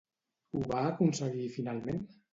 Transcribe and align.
Ho 0.55 0.61
va 0.71 0.79
aconseguir 0.93 1.47
finalment? 1.59 2.05